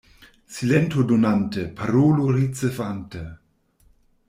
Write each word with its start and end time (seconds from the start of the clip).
Silentu 0.55 1.03
donante, 1.11 1.67
parolu 1.81 2.25
ricevante. 2.39 3.23